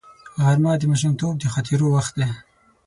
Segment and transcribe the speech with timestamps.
[0.43, 2.29] غرمه د ماشومتوب د خاطرو وخت دی